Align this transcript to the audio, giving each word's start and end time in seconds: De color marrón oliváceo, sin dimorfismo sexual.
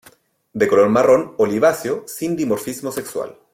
De 0.51 0.67
color 0.67 0.89
marrón 0.89 1.35
oliváceo, 1.37 2.05
sin 2.07 2.35
dimorfismo 2.35 2.91
sexual. 2.91 3.37